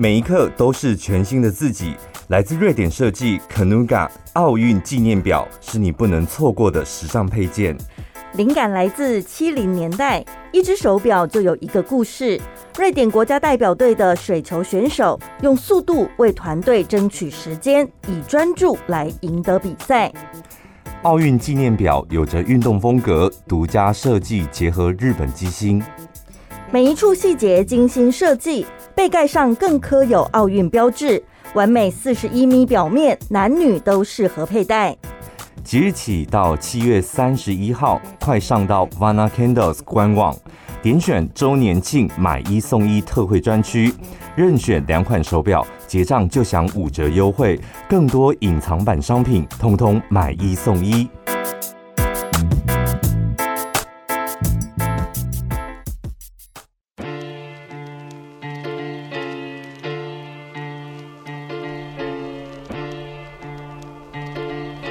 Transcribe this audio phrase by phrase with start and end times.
[0.00, 1.94] 每一刻都是全新的自己。
[2.28, 7.76] 来自瑞典设计 Kanuga 奥运纪念表是你不能错过的时尚配件。
[8.32, 12.40] 灵感来自七零年代，一只手表就有一个故事。
[12.78, 20.10] 瑞典国家代表队的水球选手用速度为团队争取时间，以专注来赢得比赛。
[21.02, 25.82] 奥运纪念表有着运动风格，独家设计结合日本机芯，
[26.72, 31.20] 每一处细节精心设计，背盖上更刻有奥运标志。
[31.54, 34.96] 完美四十一米表面，男女都适合佩戴。
[35.64, 40.32] 即日起到七月三十一号，快上到 Vana Candles 官网，
[40.80, 43.92] 点选周年庆买一送一特惠专区，
[44.36, 51.08] 任选两款手表，结账就享五折优惠，更多隐藏版商品，通通买一送一。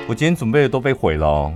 [0.10, 1.54] 我今天准备的都被毁了，哦，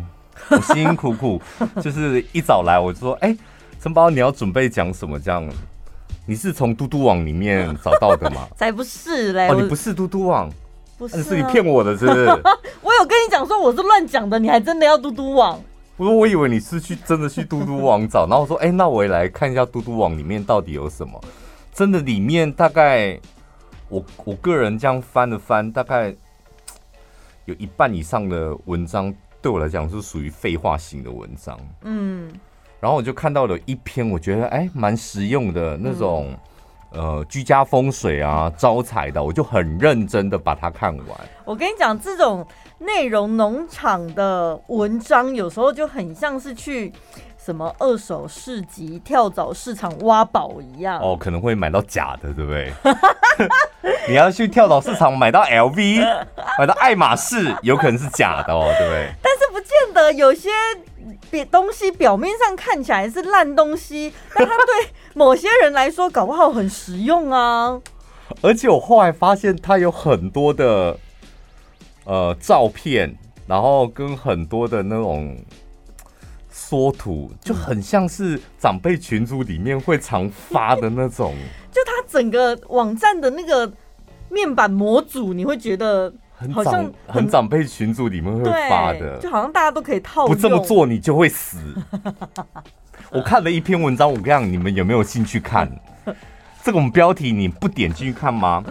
[0.52, 1.42] 我辛辛苦苦
[1.82, 3.38] 就是一早来我就说，哎、欸，
[3.82, 5.20] 陈宝你要准备讲什么？
[5.20, 5.44] 这样，
[6.28, 8.48] 你是从嘟嘟网里面找到的吗？
[8.56, 9.50] 才不是嘞！
[9.50, 10.48] 哦，你不是嘟嘟网，
[11.00, 12.28] 不是，啊，是你骗我的，是不是？
[12.84, 15.60] 我有跟你讲说我是乱讲的，你还真的要嘟嘟网？
[15.98, 21.20] 不是，我以为你是去真的去嘟嘟网找，然后我说，哎、欸，那我也来看一下嘟嘟网里面到底有什么。
[21.74, 23.20] 真的，里面大概
[23.90, 26.16] 我我个人这样翻了翻，大概。
[27.46, 32.32] 有一半以上的文章对我来讲是属于废话型的文章，嗯，
[32.80, 36.34] 然后我就看到了一篇，我觉得哎蛮实用的那种，
[36.92, 41.08] 呃，居家风水啊招财的，我就很认真的把它看完。
[41.44, 42.48] 我跟你讲，这种
[42.80, 46.92] 内容农场的文章，有时候就很像是去。
[47.44, 52.72] 什么二手市集、跳蚤市场挖宝一样哦，可能会买到假的，对不对？
[54.08, 56.00] 你要去跳蚤市场买到 LV，
[56.58, 59.12] 买到爱马仕，有可能是假的哦，对不对？
[59.22, 60.50] 但是不见得，有些
[61.30, 67.78] 别东西表面上看起来是烂东西，但它对某些人来说，搞不好很实用啊。
[68.42, 70.98] 而且我后来发现，它有很多的
[72.06, 73.14] 呃照片，
[73.48, 75.38] 然后跟很多的那种。
[76.56, 81.34] 缩图就很像是长辈群组里面会常发的那种，
[81.74, 83.70] 就它整个网站的那个
[84.30, 86.14] 面板模组，你会觉得
[86.54, 86.74] 好像
[87.08, 90.28] 很，很长辈群组里面会发的，就好像大家都可以套。
[90.28, 91.58] 不这么做你就会死。
[93.12, 95.68] 我看了一篇文章，我跟你讲，你们有没有兴趣看？
[96.64, 98.64] 这种标题你不点进去看吗？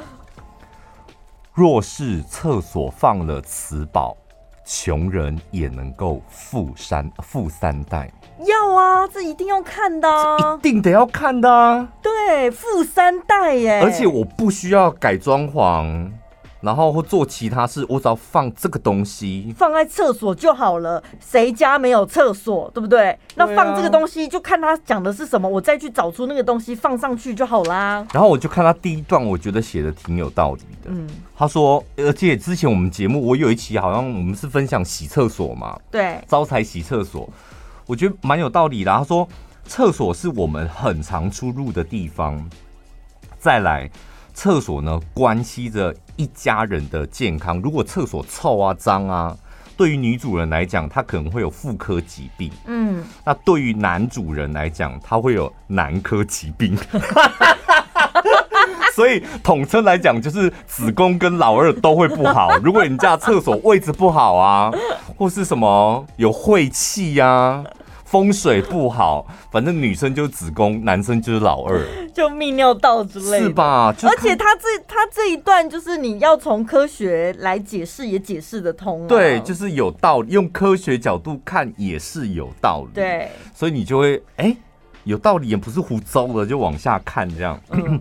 [1.52, 4.16] 若是厕所放了瓷宝。
[4.64, 8.10] 穷人也能够富三富三代，
[8.46, 10.08] 要啊，这一定要看的，
[10.38, 11.88] 这一定得要看的啊。
[12.00, 16.10] 对，富三代耶，而且我不需要改装潢。
[16.62, 21.02] 然后或做其他事，我只要放这个东西，放在厕所就好了。
[21.20, 23.18] 谁家没有厕所，对不对？
[23.34, 28.06] 那放这个东西，就看他讲的是什么，我再去找出那个东西放上去就好啦。
[28.12, 30.90] 然后我就看他第一段，我觉得写的挺有道理的。
[30.90, 37.28] 嗯，他说，而且之前我们节目我有一期好像我们是分享洗厕所嘛，对，招财洗厕所，
[37.86, 38.92] 我觉得蛮有道理的。
[38.92, 39.28] 他说，
[39.64, 42.48] 厕所是我们很常出入的地方，
[43.40, 43.90] 再来。
[44.34, 47.60] 厕所呢，关系着一家人的健康。
[47.60, 49.36] 如果厕所臭啊、脏啊，
[49.76, 52.50] 对于女主人来讲，她可能会有妇科疾病。
[52.66, 56.76] 嗯，那对于男主人来讲，他会有男科疾病。
[58.94, 62.58] 所以统称来讲，就是子宫跟老二都会不好。
[62.58, 64.70] 如果你家厕所位置不好啊，
[65.16, 67.64] 或是什么有晦气呀。
[68.12, 73.86] 风水不好，反正女生就是子宫，男生就是老二， 就泌尿道之类的，是吧？
[74.02, 79.06] 而且他这他这一段就是你要从科学来解释，也解释得通。
[79.06, 82.90] 对，就是有道理，用科学角度看也是有道理。
[82.92, 84.56] 对，所以你就会哎、欸，
[85.04, 87.58] 有道理也不是胡诌的，就往下看这样。
[87.70, 87.98] 嗯、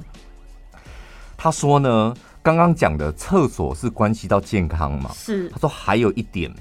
[1.38, 5.10] 他说呢，刚刚讲的厕所是关系到健康嘛？
[5.14, 5.48] 是。
[5.48, 6.54] 他说还有一点。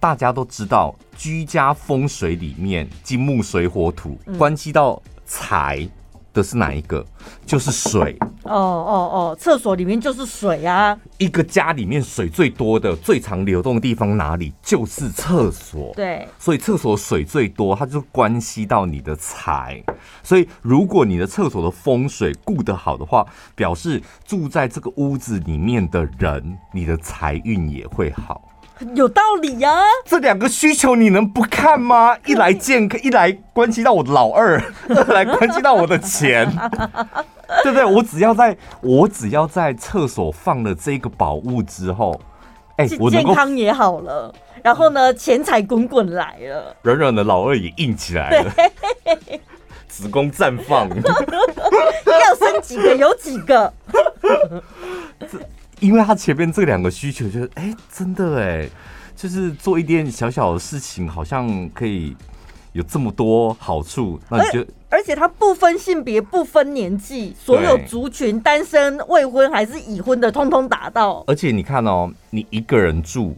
[0.00, 5.88] 大家都知道，居家风水里面金木水火土，关系到财
[6.32, 7.04] 的是哪一个？
[7.44, 8.16] 就是水。
[8.44, 10.98] 哦哦哦，厕所里面就是水啊！
[11.18, 14.54] 一个家里面水最多的、最常流动的地方哪里？
[14.62, 15.92] 就是厕所。
[15.94, 19.82] 对，所以厕所水最多，它就关系到你的财。
[20.22, 28.47] 所以，如果你的厕所的风水顾得好的话，表示住在这个屋子里面的人，你的财运也会好。
[28.94, 32.16] 有道理呀、啊，这两个需求你能不看吗？
[32.26, 36.50] 一来健康， 一来关系到我的老二， 二来关系到我的钱。
[37.62, 37.82] 对不对？
[37.82, 42.20] 我只要在我只要在厕所放了这个宝物之后，
[42.76, 44.30] 哎、欸，我健康也好了，
[44.62, 48.52] 然后呢，钱财滚滚来了，软软的老二也硬起来了，
[49.88, 53.72] 子宫绽放，要生几个有几个。
[55.80, 58.68] 这，因为他前面这两个需求，就是哎，真的哎，
[59.14, 62.16] 就是做一点小小的事情，好像可以
[62.72, 64.20] 有这么多好处。
[64.28, 71.22] 那你就而且他不分性别，不分年纪，所有族群，单身、未婚还是已婚的，通通达到。
[71.26, 73.36] 而且你看哦，你一个人住，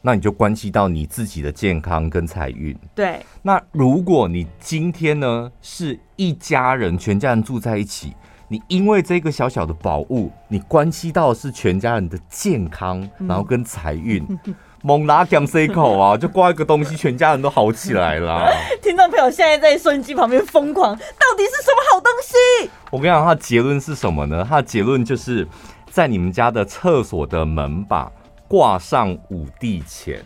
[0.00, 2.76] 那你就关系到你自己的健康跟财运。
[2.94, 3.20] 对。
[3.42, 8.12] 那如果你今天呢是一家人，全家人住在一起。
[8.52, 14.26] 你因为这个小小的宝物，你关系到的是全家人的健康，然后跟财运，
[14.82, 18.50] 猛拉讲 C 口啊，就挂一个东西，全家人都好起来了。
[18.82, 22.70] 听众朋友现在在收音机旁边疯狂，到底是什么好东西？
[22.90, 24.44] 我跟你讲，它的结论是什么呢？
[24.48, 25.46] 它的结论就是
[25.88, 28.10] 在你们家的厕所的门把
[28.48, 30.20] 挂上五帝钱。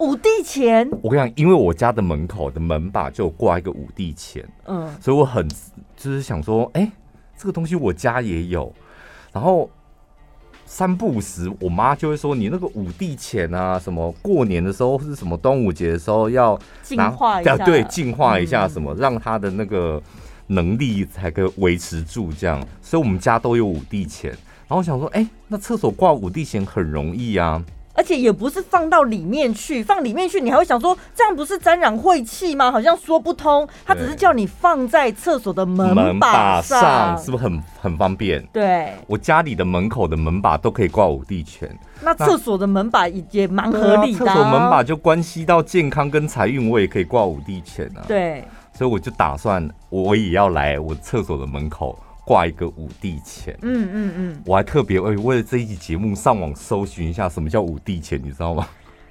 [0.00, 0.86] 五帝钱？
[1.02, 5.48] 我跟你讲，因为我家的门口的门把就挂一个五帝钱，嗯，所以我很
[5.96, 6.92] 就是想说，哎、欸。
[7.40, 8.70] 这个东西我家也有，
[9.32, 9.70] 然后
[10.66, 20.02] 三不五时，我妈就会说：“你那个五帝钱啊，什么过年的时候是什么端午节的时候要净化一下，对，净化一下什么，让他的那个
[20.48, 24.30] 能力才可以维持住这样。”所以，我们家都有五帝钱。
[24.32, 27.64] 然后我想说：“哎，那厕所挂五帝钱很容易啊。”
[28.00, 32.72] 而且也不是放到里面去，放里面去，你还会想说这样不是沾染晦气吗？
[32.72, 33.68] 好像说不通。
[33.84, 38.42] 他只是叫你放在厕所的门把，上，是不是很很方便？
[38.54, 41.78] 对，我家里的门口的门把都可以挂五帝钱。
[42.00, 44.24] 那厕所的门把也也蛮合理的。
[44.24, 48.00] 厕所门把就关系到健康跟财运，我也可以挂五帝钱啊。
[48.08, 48.42] 对，
[48.72, 51.98] 所以我就打算我也要来我厕所的门口。
[52.24, 58.66] 挂一个五帝钱，嗯嗯嗯，我还特别为为了这一集节目上网搜寻一下什么叫五帝钱，你知道吗？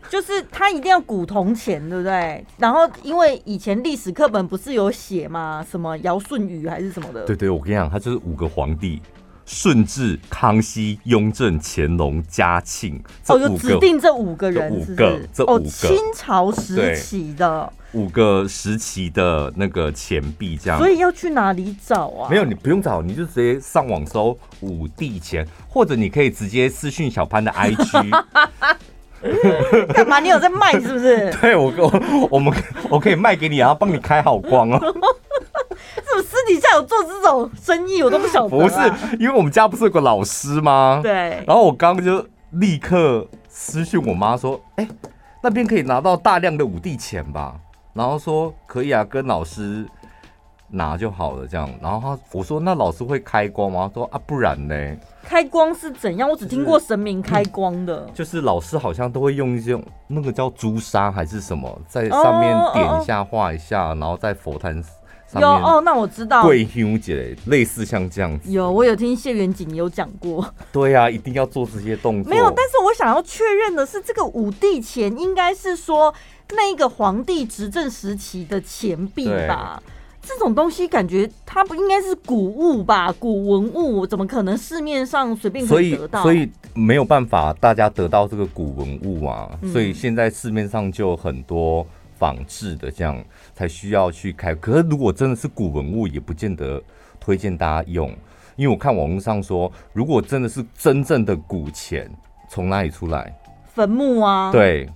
[0.09, 2.44] 就是它一定要古铜钱，对不对？
[2.57, 5.63] 然后因为以前历史课本不是有写吗？
[5.69, 7.25] 什么尧舜禹还是什么的？
[7.25, 9.01] 对对，我跟你讲，它就是五个皇帝。
[9.50, 20.78] 顺治、康熙、雍正、乾隆、嘉庆，哦，有指定这五个人是是，五个，这五个，哦，清朝时期的五个时期的那个钱币，这样。
[20.78, 22.30] 所以要去哪里找啊？
[22.30, 28.24] 没有，你不用找，你就直接上网搜五帝钱，或者你可以直接私讯小潘的 IG。
[29.94, 30.19] 干嘛？
[30.19, 31.31] 你有在卖是不是？
[31.42, 32.54] 对，我我我们
[32.89, 34.80] 我可以卖给你，然后帮你开好光哦。
[34.80, 38.01] 怎么私底下有做这种生意？
[38.01, 38.50] 我都不晓得。
[38.50, 38.75] 不是，
[39.19, 41.00] 因为我们家不是有个老师吗？
[41.04, 41.44] 对。
[41.45, 44.89] 然后我刚刚就立刻私讯我妈说：“哎、欸，
[45.42, 47.56] 那边可以拿到大量的五帝钱吧？”
[47.94, 49.86] 然后说：“可以啊，跟老师
[50.69, 51.69] 拿就好了。”这样。
[51.81, 54.75] 然后他我说：“那老师会开光吗？”他说：“啊，不然呢？”
[55.30, 56.28] 开光是怎样？
[56.28, 64.84] 我只听过神明开光的，就是、就是老师好像都会用一些那个叫朱砂还是什么，在上面点一下、画一下，然后在佛坛。
[65.40, 66.42] 有哦，那我知道。
[66.42, 68.52] 贵兄姐类似像这样子。
[68.52, 70.44] 有，我有听谢元景有讲过。
[70.72, 72.31] 对啊，一定要做这些动作。
[72.31, 76.12] 没有，但是我想要确认的是，这个五帝钱应该是说
[76.54, 79.80] 那个皇帝执政时期的钱币吧？
[80.30, 83.12] 这种东西感觉它不应该是古物吧？
[83.14, 86.21] 古文物怎么可能市面上随便可以得到？
[86.21, 89.50] 所以，没有办法大家得到这个古文物啊。
[89.64, 91.86] 嗯、所以现在市面上就很多。
[92.19, 93.18] 仿制的这样
[93.56, 96.83] 才需要去开，可是如果真的是古文物，也不见得
[97.18, 98.09] 推荐大家用，
[98.57, 102.12] 因为我看网络上说，如果真的是真正的古钱，
[102.50, 103.33] 从哪里出来？
[103.74, 104.52] 坟墓啊？
[104.52, 104.90] 对。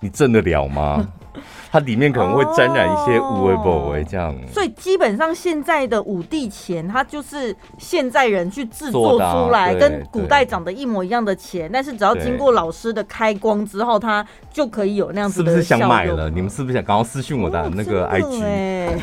[0.00, 1.08] 你挣得了吗？
[1.70, 15.50] 它里面可能会沾染一些五味不味这样，所以基本上现在的五帝钱，它就是现在人去制作出来，跟古代长得一模一样的钱，但是只要经过老师的开光之后，它就可以有那样子的。
[15.50, 16.30] 是不是想买了？
[16.30, 18.94] 你们是不是想刚刚私讯我的那个 IG？、欸、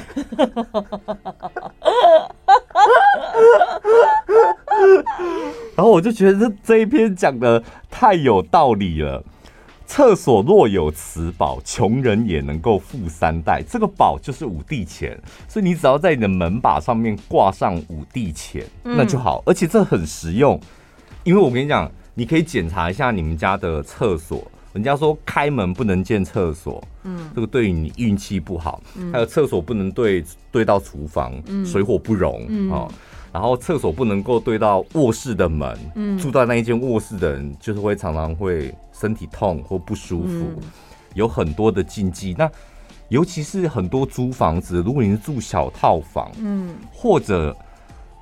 [5.76, 9.24] 然后我就觉得这这一篇讲的太有道理了。
[9.92, 13.62] 厕所若有此宝，穷人也能够富三代。
[13.62, 19.44] 这个宝就是五帝钱，所以你只要在你的门把上面挂上五帝钱，那就好。
[19.46, 20.58] 而且这很实用，
[21.26, 24.50] 因为我跟你讲，你可以检查一下你们家的厕所。
[24.72, 28.82] 人家说开门不能见厕所，嗯，这个对于你运气不好。
[29.12, 31.34] 还有厕所不能对对到厨房，
[31.66, 32.88] 水火不容啊。
[33.32, 40.58] 然后厕所不能够对到卧室的门，嗯，住在那一间卧室的人就是会常常会身体痛或不舒服，嗯、
[41.14, 42.36] 有很多的禁忌。
[42.38, 42.50] 那
[43.10, 47.56] 尤其是很多租房子，如果你是住小套房，嗯，或者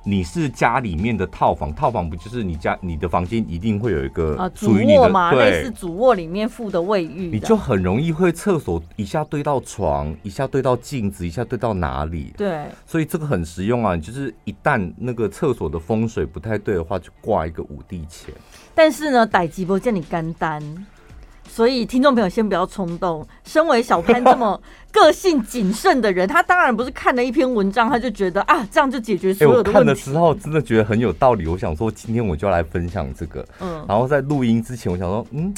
[0.02, 12.32] 你是家里面的套房，套房不就是你家你的房间一定会有一个啊主卧嘛，类似主卧里面附的卫浴，你就很容易会厕所一下对到床，一下对到镜子，一下对到哪里？
[12.36, 13.96] 对，所以这个很实用啊。
[13.96, 18.34] 就是一旦那个厕所的风水不太对的话，就挂一个五帝钱。
[18.74, 20.62] 但是呢，逮鸡不见你干单。
[21.52, 23.26] 所以，听众朋友先不要冲动。
[23.44, 24.58] 身为小潘这么
[24.92, 29.72] 个性谨慎的人，他当然不是看了一篇文章，他就觉得啊，这样就解决所有的问题。
[29.72, 31.48] 欸、我看的时候真的觉得很有道理。
[31.48, 33.44] 我想说，今天我就要来分享这个。
[33.58, 33.84] 嗯。
[33.88, 35.52] 然后在录音之前，我想说，嗯，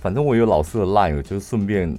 [0.00, 1.98] 反正我有老师的 line，我就顺便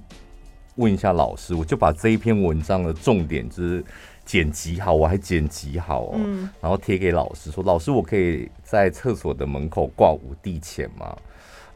[0.75, 1.55] 问一下老师。
[1.55, 3.83] 我就把这一篇文章的重点就是
[4.25, 6.11] 剪辑好，我还剪辑好哦。
[6.17, 6.47] 嗯。
[6.61, 11.17] 然后贴给老师说：“老师，我可以在厕所的门口挂五帝钱吗？”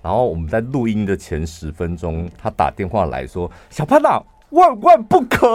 [0.05, 4.21] 然后我们在录音的前十分钟，他打电话来说：“小潘呐，
[4.53, 5.49] 万万不可！”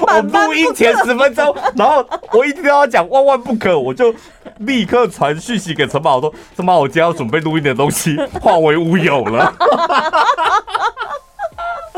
[0.00, 4.14] 我录音前十分钟，然后我一听到他讲“万万不可”，我就
[4.58, 9.50] 立刻传讯息给陈宝说：“陈宝，我今天要准备录音的东西化为乌有了。”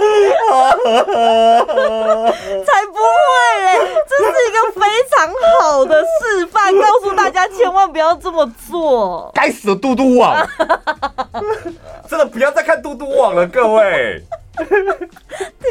[2.64, 3.00] 才不会
[3.64, 3.66] 嘞！
[4.09, 5.12] 这是一个非常
[5.61, 9.30] 好的示范， 告诉大家千万不要这么做。
[9.35, 10.47] 该死的嘟嘟网，
[12.09, 14.23] 真的不要再看嘟嘟网了，各位。
[14.57, 14.66] 听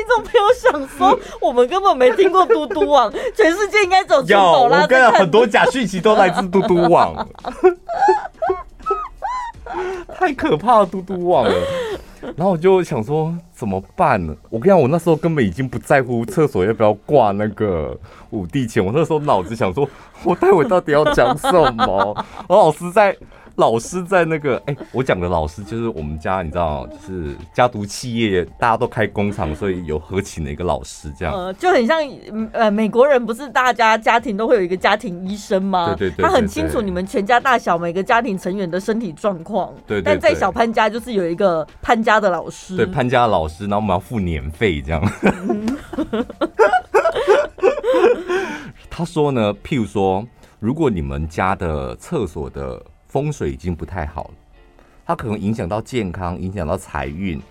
[0.07, 4.81] 众朋友想说，我们根本没听过嘟嘟网，全世界应该走出宝拉。
[4.81, 7.27] 我跟很多假讯息都来自嘟嘟网，
[10.17, 11.53] 太可怕了，嘟嘟网了。
[12.21, 14.35] 然后我就想说怎么办呢？
[14.49, 17.97] 我跟你讲，我那时候根本已经不在乎厕所要不要挂那个
[18.31, 19.87] 五帝钱，我那时候脑子想说，
[20.23, 22.25] 我待会到底要讲什么？
[22.47, 23.15] 我老师在。
[23.59, 32.01] 老师在那个哎、欸，我讲的老师就是我们家，你知道，就是家族企业，大家都开工厂，所以有合请的一个老师，这样，呃，就很像
[32.53, 35.93] 呃美国人，不是大家家庭都会有一个家庭医生吗？
[35.97, 39.73] 对对，他很清楚你们全家大小每个家庭成员的身体状况。
[39.85, 45.01] 对，对，对，但在小潘家就是有一个潘家的老师，对潘家的老师，然后我们要付年费这样。
[48.89, 50.25] 他说呢，譬如说，
[50.59, 54.33] 如果你们家的厕所的风水已经不太好了，
[55.05, 57.41] 它可能影响到健康，影响到财运。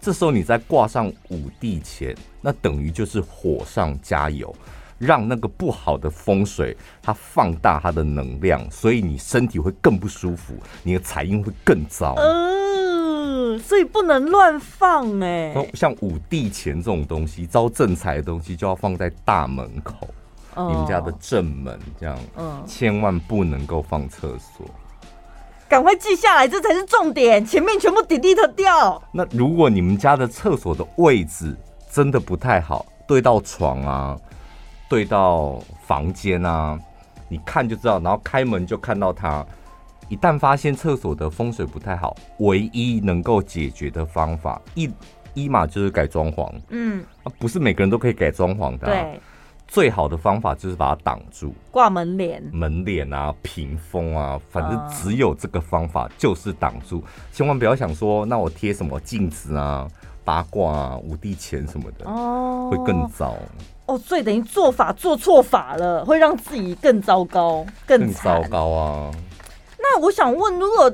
[0.00, 4.54] 这时候你再挂上五帝钱，那等于就是火上加油，
[4.98, 12.14] 让那个不好的风水它放大它的能量，所以你身体会更不舒服，你的财运会更糟。
[12.16, 15.70] 嗯，所以不能乱放哎、欸。
[15.74, 20.08] 像五帝钱这种东西，招正财的东西，就要放在大门口，
[20.56, 24.66] 你们家的正门这样，嗯，千万不能够放厕所。
[25.70, 27.46] 赶快记下来，这才是重点。
[27.46, 29.00] 前面全部 delete 掉。
[29.12, 31.56] 那如果你们家的厕所的位置
[31.88, 34.18] 真的不太好，对到床啊，
[34.88, 36.76] 对到房间啊，
[37.28, 38.00] 你看就知道。
[38.00, 39.46] 然后开门就看到它。
[40.08, 44.90] 一旦发现厕所的风水不太好，唯一能够解决的方法，一
[45.34, 46.52] 一码就是改装潢。
[46.70, 47.04] 嗯，
[47.38, 48.90] 不是每个人都可以改装潢的啊。
[48.90, 49.20] 对。
[49.70, 57.00] 最好的方法就是把它挡住，挂门帘、门帘啊、屏风啊，反正只有这个方法，就是挡住。
[57.00, 57.04] Uh.
[57.32, 59.86] 千万不要想说，那我贴什么镜子啊、
[60.24, 62.72] 八卦啊、五帝钱什么的，哦，oh.
[62.72, 63.36] 会更糟。
[63.86, 69.12] 哦，所以等于做法做错法了，会让自己更糟糕、更，更糟糕啊。
[69.78, 70.92] 那我想问，如果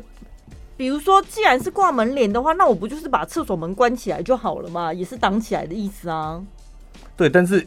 [0.77, 4.93] 比如说，既然是挂门帘的话，那我不就是把厕所门关起来就好了嘛？
[4.93, 6.43] 也是挡起来的意思啊。
[7.17, 7.67] 对，但是。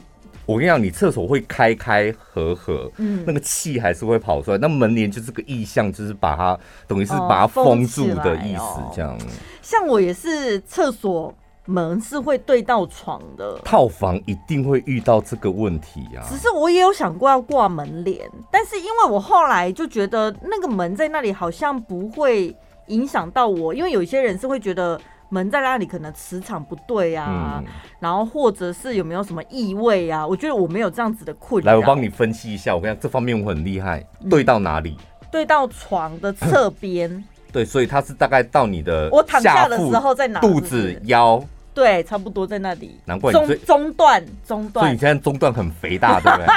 [0.50, 4.58] 我跟你讲，你厕所会开开合合，嗯，那个气还是会跑出来。
[4.58, 9.16] 那门帘就是个意象，就是把它等于是把它封住的意思，这样。
[9.62, 11.32] 像我也是，厕所
[11.66, 16.26] 门是会对到床的，套房一定会遇到这个问题啊。
[16.28, 22.56] 只是我也有想过要挂门帘，但是因为我后来就觉得那个门在那里好像不会
[22.88, 25.00] 影响到我，因为有些人是会觉得。
[25.30, 27.66] 门在那里，可能磁场不对啊，嗯、
[28.00, 30.26] 然后或者是有没有什么异味啊？
[30.26, 31.72] 我觉得我没有这样子的困扰。
[31.72, 32.76] 来，我帮你分析一下。
[32.76, 34.04] 我跟你讲，这方面我很厉害。
[34.30, 34.98] 对到哪里？
[35.32, 37.24] 对到床的侧边。
[37.52, 40.40] 对，所以它是大概到你的我躺下的时候在哪？
[40.40, 41.42] 肚子、腰。
[41.74, 43.00] 对，差不多在那里。
[43.06, 44.84] 难怪你中中段中段。
[44.84, 46.48] 所以你现在中段很肥大，对不对？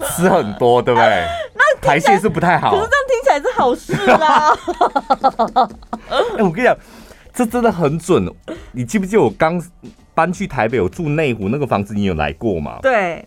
[0.08, 1.26] 吃很多，对不对？
[1.54, 2.70] 那排泄是不太好。
[2.70, 4.56] 可是这样听起来是好事啦。
[6.08, 6.76] 哎，我跟你讲。
[7.34, 8.24] 这真的很准，
[8.70, 9.60] 你记不记得我刚
[10.14, 12.78] 搬去台北，我住内湖那个房子，你有来过吗？
[12.80, 13.26] 对，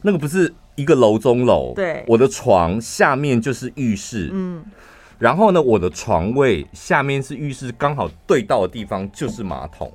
[0.00, 4.64] 那个不是一个楼中楼，对，我的床下面就是浴室，嗯，
[5.18, 9.92] 然后呢，我的床位下面是浴室，刚好对到的地方就是马桶，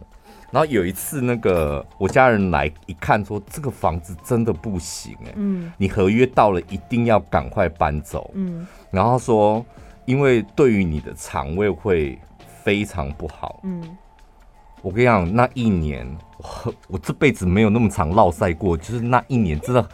[0.52, 9.66] 然后有一次，那个我家人来一看，说这个房子真的不行哎，嗯，你合约到了，一定要赶快搬走，嗯，然后说，
[10.06, 12.20] 因为对于你的肠胃会
[12.64, 13.98] 非常不好，嗯，
[14.82, 19.90] 我跟你讲，那一年我我这辈子没有那么长落赛过，就是那一年真的，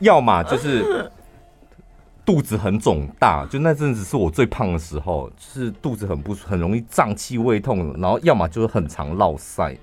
[0.00, 1.10] 要么就是。
[2.24, 9.76] 肚子很肿大，就那阵子是我最胖的时候，就是肚子很不很容易胀气、胃痛，然后要么就是很长落赛。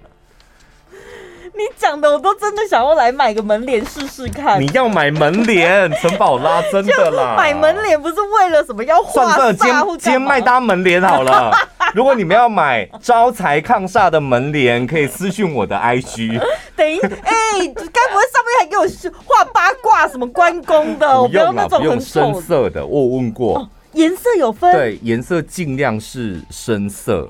[1.61, 4.61] 你讲的我都真的想要来买个门帘试试看。
[4.61, 7.35] 你要买门帘，陈宝拉真的啦。
[7.35, 9.35] 买门帘不是为了什么要画煞？
[9.35, 11.51] 算了，今天今天卖搭门帘好了。
[11.93, 16.39] 如果你们要买招财抗煞的门帘，可以私讯我的 IG。
[16.77, 18.85] 等一，哎、欸，该不会上面还给我
[19.25, 21.21] 画八卦什么关公的？
[21.27, 23.69] 不用啦，不用深色的，我有问过。
[23.91, 24.71] 颜、哦、色有分？
[24.71, 27.27] 对，颜色尽量是深色。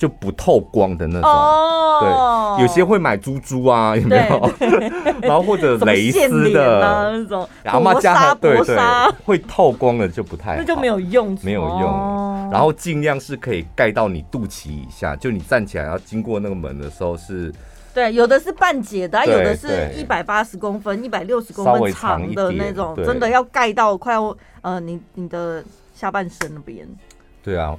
[0.00, 4.50] 就不透光的那种，oh, 对，有些会买珠珠啊，有没有？
[5.20, 8.78] 然后或者 蕾丝的那种，阿妈家对对，
[9.26, 12.48] 会透光的就不太好，那就没有用，没有用。
[12.50, 17.52] 然后尽量是可以盖到你肚脐以下，就你站起来要经过那个门的时候是。
[17.92, 25.62] 对，有的是半截的，有的是一百八十公分、一百六十公分长的那种，真的要盖到快要呃你你的
[25.94, 26.88] 下半身那边。
[27.42, 27.76] 对啊。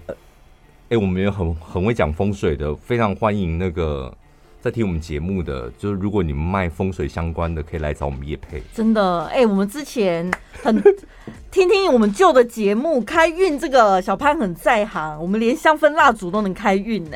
[0.91, 4.13] 哎、欸，我们也很很会讲风水的，非常欢迎那个
[4.59, 8.61] 在听我们节目的，就是如果你们卖风水相关的，可以来找我们叶配。
[8.73, 10.29] 真的，哎、欸，我们之前
[10.61, 10.83] 很
[11.49, 17.15] 听听我们旧的节目，开运这个小潘很在行，我们连香氛蜡烛都能开运呢。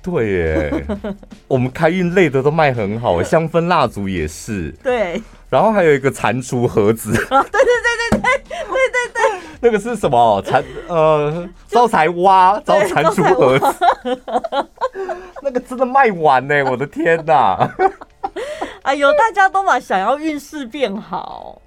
[0.00, 0.86] 对耶，
[1.48, 4.70] 我们开运类的都卖很好，香氛蜡烛也是。
[4.80, 5.20] 对，
[5.52, 7.12] 然后还有一个蟾蜍盒子。
[7.12, 7.40] 对对对
[8.10, 9.40] 对对对对对。
[9.60, 10.42] 那个是什么？
[10.42, 13.86] 蟾呃，招财蛙，招蟾蜍盒子，
[15.42, 16.64] 那个真的卖完呢！
[16.70, 17.70] 我的天哪！
[18.82, 21.60] 哎呦，大家都嘛想要运势变好，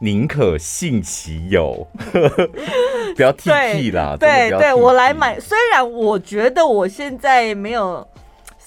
[0.00, 1.88] 宁可信其有，
[3.16, 4.14] 不要 T T 啦。
[4.20, 5.40] 对对，对，我来买。
[5.40, 8.06] 虽然我觉得我现在没有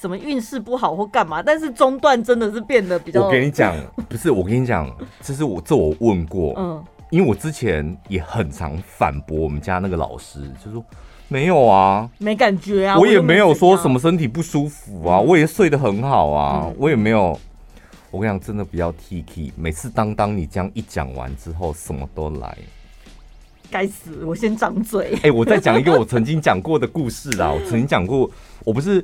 [0.05, 3.23] 什么运势不好或干嘛，但是中段真的是变得比较。
[3.23, 3.75] 我跟你讲，
[4.07, 4.87] 不是我跟你讲，
[5.19, 6.83] 这是我这我问过，嗯。
[7.09, 10.85] 因为我之前也很常反驳我们家那个老师，就说
[11.27, 17.39] 没有啊，没感觉啊，我也没有说什么身体不舒服啊，我也睡得很好啊，嗯、我也没有。
[18.11, 22.55] 我跟你讲，真的不要 T T，每次当当你这样一讲完之后，什么都来。
[23.71, 25.13] 该死，我先张嘴。
[25.15, 27.51] 哎、欸，我再讲一个我曾经讲过的故事啦。
[27.51, 28.29] 我曾经讲过，
[28.63, 29.03] 我不是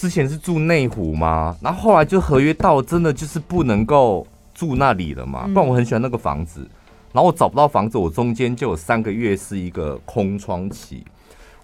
[0.00, 1.54] 之前是住内湖吗？
[1.60, 5.46] 然后后来就合约到，真的就是不能够住那里了嘛。
[5.48, 6.66] 不然我很喜欢那个房子。
[7.12, 11.04] 然后我找不到房子，我中间就有三个月是一个空窗期，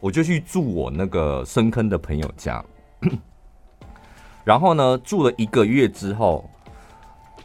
[0.01, 2.62] 我就去住我那个深坑的朋友家。
[4.44, 6.46] 然后呢，住了一个月之后，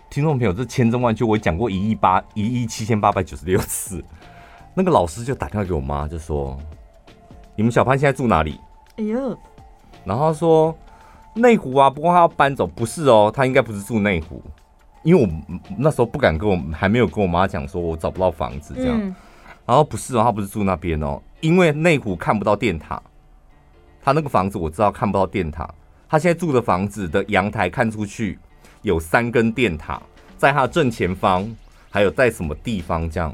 [0.10, 4.04] 听众朋友，这千真万确，我讲过一亿八一亿七千八百九十六次。
[4.73, 6.58] 那个老师就打电话给我妈，就说
[7.56, 8.60] ：“你们小潘现在住哪里？”
[8.97, 9.38] 哎呦，
[10.03, 10.75] 然后说
[11.35, 14.41] 内湖啊，不过他要搬走，不是哦，他应该不是住内湖。
[15.03, 15.27] 因为我
[15.79, 19.15] 那时候不敢跟我还没有跟我妈讲说我找不到房子这样，嗯、
[19.65, 23.01] 然后不是哦，他不是住那边哦，因为内湖看不到电塔，
[24.03, 25.67] 他那个房子我知道看不到电塔，
[26.07, 28.37] 他现在住的房子的阳台看出去
[28.83, 29.99] 有三根电塔，
[30.37, 31.49] 在他正前方，
[31.89, 33.33] 还有在什么地方这样，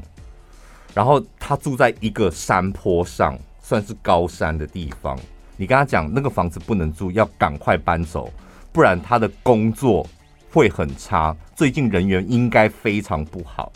[0.94, 5.18] 然后他住在一个山坡上，算是高山的地方，
[5.58, 8.32] 你跟他讲那个房子不能住，要赶快搬走，
[8.72, 10.06] 不然他的工作。
[10.50, 13.70] 会很差，最近人缘应该非常不好。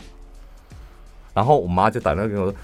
[1.31, 2.55] 然后我妈就打电话给我说：“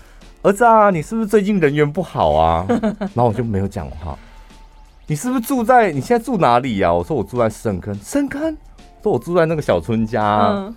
[0.41, 2.65] 儿子啊，你是不是最近人缘不好啊？”
[3.13, 4.17] 然后我就没有讲话。
[5.05, 5.91] 你是不是住在？
[5.91, 6.91] 你现在住哪里呀？
[6.91, 7.93] 我说我住在深坑。
[8.03, 8.57] 深坑？
[9.03, 10.47] 说我住在那个小春家。
[10.49, 10.75] 嗯。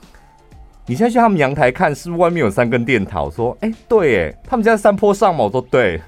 [0.85, 3.23] 你现在去他们阳台看，是不是外面有三根电塔？
[3.23, 5.99] 我说：“哎，对，哎，他们家在山坡上嘛。”我说：“对，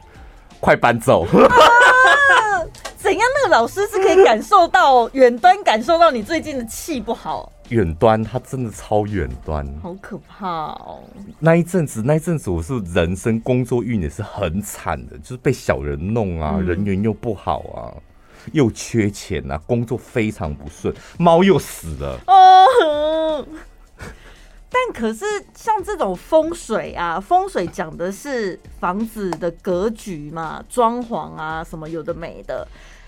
[0.60, 1.26] 快搬走。”
[3.48, 7.50] 老师是可以感受到远端，感受到你最近的气不好。
[7.70, 11.02] 远端，他真的超远端，好可怕哦！
[11.38, 17.88] 那一阵子，那一阵子，我是人生工作运也是很惨的，就是被小人弄啊，嗯、人缘又不好啊，
[18.52, 22.18] 又缺钱啊，工作非常不顺，猫又死了。
[22.26, 23.46] 哦。
[24.68, 32.66] 但可是像这种风水啊，风水讲的是房子的格局嘛，装潢啊什么有的没的。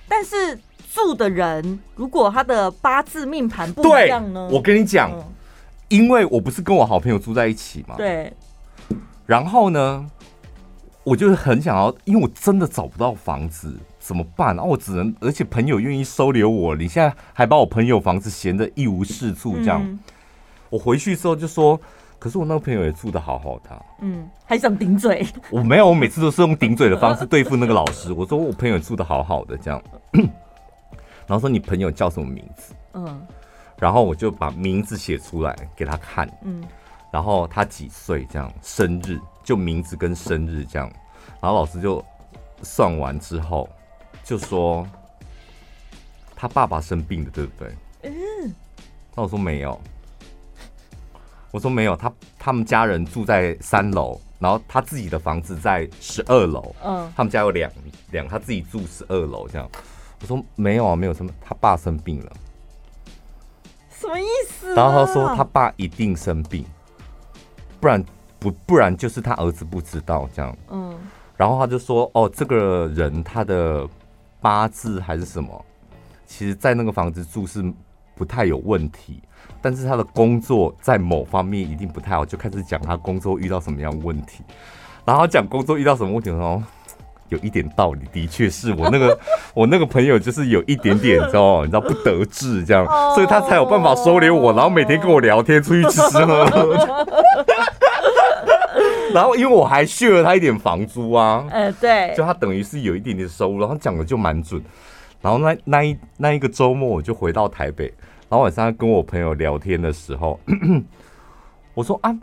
[0.09, 0.59] 但是
[0.92, 4.49] 住的人如果他的八字命盘不一样呢？
[4.51, 5.25] 我跟你讲，嗯、
[5.88, 7.95] 因为我不是跟我好朋友住在一起嘛。
[7.97, 8.33] 对。
[9.27, 10.07] 然后呢，
[11.03, 14.55] 我就是很想要，因为我真的找不到房子，怎么办？
[14.55, 19.83] 然后我只能，而且朋友愿意收留我，你现在还把我朋友房子闲得一无是处，这样。
[19.83, 19.99] 嗯、
[20.71, 21.81] 我回去之后就说，
[22.19, 25.27] 可是我那个朋友也住的好好的、啊，嗯，还想顶嘴？
[25.51, 28.13] 我没有，我每次都是用顶嘴的方式对付那个老师。
[28.13, 29.83] 我说我朋友住的好好的，这样。
[31.27, 32.75] 然后说你朋友叫什么名字？
[32.95, 33.27] 嗯。
[33.79, 36.65] 然后我就把名字写出来给他看，嗯，
[37.11, 40.91] 然后他几岁这样，生日就名字跟生日这样，
[41.43, 42.03] 然后老师就
[42.63, 43.69] 算完之后
[44.25, 44.87] 就说
[46.35, 47.75] 他爸爸生病的对不对？
[48.05, 48.55] 嗯，
[49.15, 49.79] 那我说没有，
[51.57, 57.73] 我说没有，他他们家人住在三楼，然后他自己的房子在十二楼，嗯，他们家有两
[58.11, 59.66] 两，他自己住十二楼这样，
[60.21, 62.33] 我说没有啊，没有什么，他爸生病了。
[63.88, 64.75] 什么意思？
[64.75, 66.62] 然后他说他爸一定生病，
[67.81, 68.05] 不然
[68.38, 70.55] 不不然就是他儿子不知道这样。
[70.69, 70.95] 嗯，
[71.38, 73.88] 然后他就说哦，这个人他的
[74.42, 75.64] 八字还是什么，
[76.27, 77.64] 其实在那个房子住是
[78.14, 79.23] 不太有问题，
[79.67, 84.45] 但是他的工作在某方面一定不太好，就开始讲他工作遇到什么样的问题，
[85.05, 86.63] 然后讲工作遇到什么问题哦。
[87.31, 89.19] 有一点道理，的确是我那个
[89.55, 96.77] 我那个朋友就是有一点点，你知道你知道不得志这样，所以他才有办法收留我，然后每天跟我聊天，出去吃吃喝喝。
[99.13, 104.63] 然后因为我还续了他一点房租啊，呃，对，就他等于是有一点点收入，然后讲的就蛮准。
[105.21, 107.93] 然后那那一那一个周末我就回到台北，
[108.29, 110.39] 然后晚上跟我朋友聊天的时候，
[111.75, 112.15] 我说啊，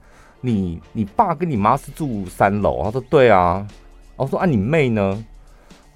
[0.41, 2.83] 你你爸跟你妈是住三楼？
[2.83, 3.65] 他说对啊。
[4.15, 5.25] 我说啊，你妹呢？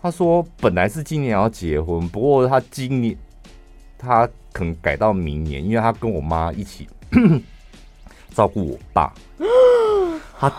[0.01, 3.15] 他说本来是今年要结婚，不过他今年
[3.97, 6.89] 他可能改到明年，因为他跟我妈一起
[8.33, 9.13] 照顾我爸。
[10.39, 10.51] 他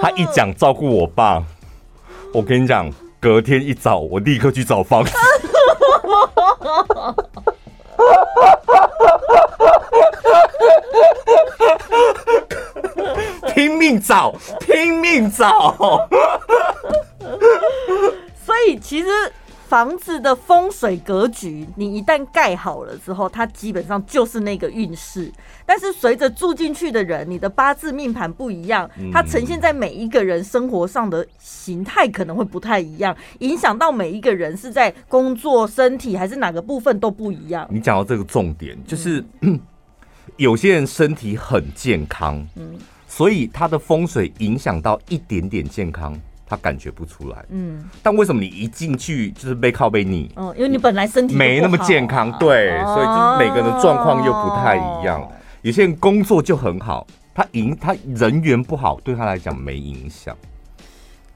[0.00, 1.42] 他一讲照顾我爸，
[2.32, 5.12] 我跟你讲，隔天一早我立刻去找房子，
[13.54, 16.06] 拼命找，拼命找。
[18.44, 19.08] 所以其实
[19.68, 25.30] 房子的风水格局，你一旦盖好了之后，它基本上就是那个运势。
[25.66, 37.66] 但是随着住进去的人，你的八字命盘不一样，它呈现在每一个人生活上的形态可能会不太一样，影响到每一个人是在工作、身体还是哪个部分都不一样。
[37.68, 39.58] 你讲到这个重点，就是、嗯、
[40.38, 46.16] 有些人身体很健康，嗯，所以他的风水影响到一点点健康。
[46.48, 50.30] 他感觉不出来，嗯，但为什么你一进去就是背靠背你？
[50.36, 55.28] 哦，因为你本来身体没那么健康，对，所以就是每个人的状况又不太一样。
[55.62, 57.04] 有些人工作就很好，
[57.34, 60.36] 他影他人缘不好，对他来讲没影响。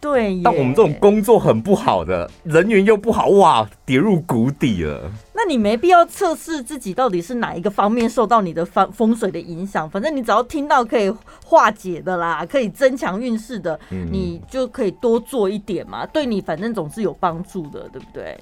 [0.01, 5.11] 对，但我们这种工作很不好的，人缘又不好，哇，跌入谷底了。
[5.35, 11.13] 那你没必要测试自己到底是哪一个方面受到你的风风水的影响，反正你只要听到可以
[11.45, 18.39] 化解的啦，可以增强运势的，你就可以多做一点嘛，对你反正总是有帮助的，对不对？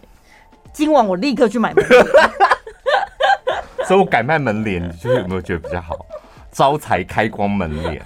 [0.73, 2.05] 今晚我立刻去买门帘，
[3.87, 6.07] 所以我改卖门帘，就是有没有觉得比较好？
[6.53, 8.01] 招财开光门帘。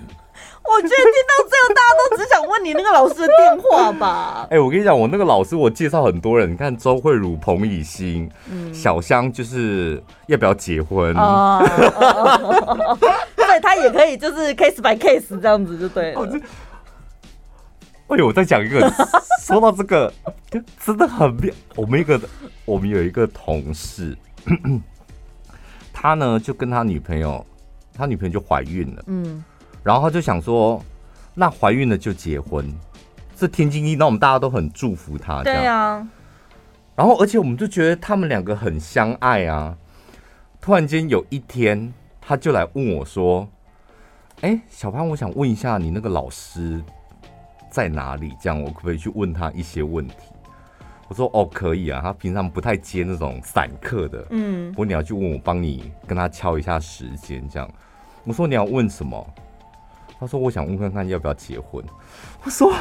[0.65, 4.47] 我觉得听到这样，大家都只想问你那个老师的电话吧。
[4.51, 6.51] 哎、欸，我跟你讲，我那个老师，我介绍很多人。
[6.51, 11.15] 你看周慧茹、彭以欣、嗯、小香，就是要不要结婚？
[11.15, 11.61] 哦，
[13.37, 16.23] 对， 他也可以，就是 case by case 这样子就对了。
[18.09, 18.91] 哎呦，我再讲一个，
[19.43, 20.13] 说到这个，
[20.85, 21.53] 真的很妙。
[21.75, 22.21] 我们一个，
[22.65, 24.17] 我们有一个同事，
[25.93, 27.45] 他呢就跟他女朋友，
[27.95, 29.03] 他女朋友就怀孕了。
[29.07, 29.45] 嗯。
[29.83, 30.83] 然后他就想说，
[31.35, 32.73] 那怀孕了就结婚，
[33.37, 33.97] 这天经地义。
[33.97, 35.63] 那我们大家都很祝福他，这样。
[35.63, 36.09] 对啊。
[36.95, 39.77] 然后，而且我们就觉得他们两个很相爱啊。
[40.61, 43.49] 突然间有一天，他就来问我说
[44.43, 46.81] ：“哎，小潘，我想问一下，你那个老师
[47.71, 48.33] 在哪里？
[48.41, 50.15] 这样我可不可以去问他一些问题？”
[51.09, 52.01] 我说：“哦，可以啊。
[52.01, 54.71] 他平常不太接那种散客的，嗯。
[54.71, 57.69] 不过你要去问我，帮你跟他敲一下时间，这样。”
[58.25, 59.27] 我说：“你要问什么？”
[60.23, 61.85] 他说：“我想问看看要不要结婚。”
[62.45, 62.73] 我说：“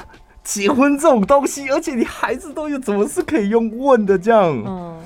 [0.45, 5.01] 结婚这种东西，而且你孩子都有，怎么是可以用问的这样？”嗯。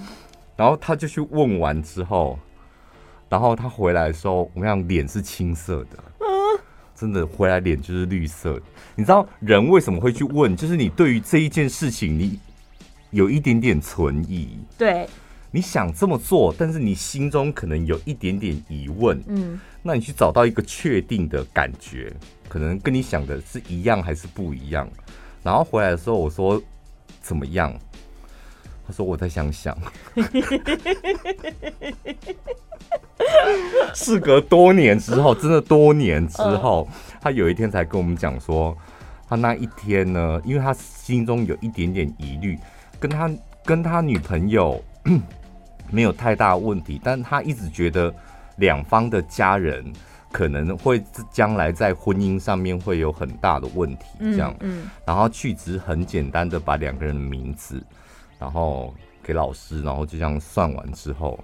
[0.58, 2.38] 然后他就去问完之后，
[3.30, 6.04] 然后他回来的时候，我跟你讲，脸是青色的。
[6.20, 6.60] 嗯。
[6.94, 8.60] 真的回来脸就是绿色。
[8.96, 10.54] 你知道人为什么会去问？
[10.58, 12.38] 就是你对于这一件事情，你
[13.12, 14.60] 有一点点存疑。
[14.78, 15.08] 对。
[15.56, 19.18] 你想这么做，但是你心中可能有一点点疑问。
[19.28, 19.58] 嗯。
[19.82, 22.12] 那你去找到一个确定的感觉，
[22.50, 24.86] 可能跟你想的是一样还是不一样？
[25.42, 26.62] 然后回来的时候我说
[27.22, 27.74] 怎么样？
[28.86, 29.78] 他说我再想想。
[33.94, 36.86] 事隔多年之后，真的多年之后，
[37.22, 38.78] 他有一天才跟我们讲说，
[39.30, 42.60] 他那一天呢，因为他心中有一点点疑虑，
[43.00, 43.32] 跟他
[43.64, 44.84] 跟他女朋友
[45.96, 48.14] 没有太大问题，但他一直觉得
[48.58, 49.82] 两方的家人
[50.30, 54.54] 可能会将来在婚姻上面会有很大的问题，这样，
[55.06, 57.82] 然后去职很简单的把两个人的名字，
[58.38, 61.40] 然后给老师，然后就这样算完之后。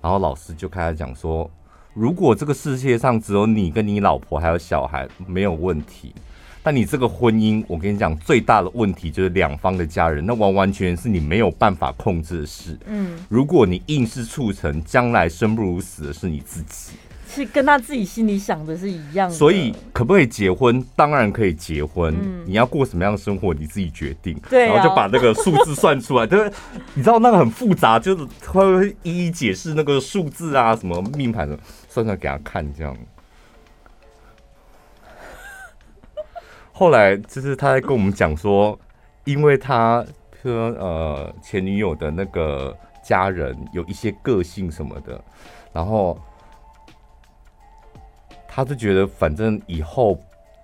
[0.00, 1.50] 然后老师就开始讲说，
[1.92, 6.14] 如果这个世界上只有你跟你老婆还有小孩没有问题，
[6.64, 12.78] 但你这个婚姻，我跟你讲，最大的问题就是两方的家人，那完完全全是你没有办法控制的事。
[12.86, 16.94] 嗯，如果你硬是促成将来生不如死的是你自己。
[17.26, 20.84] 是跟他自己心里想的是一样的，所以可不可以结婚？
[20.94, 22.14] 当然可以结婚。
[22.14, 24.38] 嗯、你要过什么样的生活，你自己决定。
[24.48, 26.24] 对、啊，然后就把那个数字算出来。
[26.24, 26.48] 对，
[26.94, 32.96] 你知道那个很复杂，就是会一一解释那个数字啊，什么命盘的，算出来给他看这样。
[36.74, 38.78] 后来就是他在跟我们讲说，
[39.24, 40.04] 因为他
[40.42, 45.18] 说呃前女友的那个家人有一些个性什么的，
[45.72, 46.18] 然后。
[48.56, 50.16] 他就觉得，反正以后